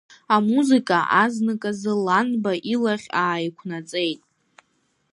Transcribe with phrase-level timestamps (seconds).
[0.35, 4.21] Амузыка азныказы Ланба илахь ааиқәнаҵеит…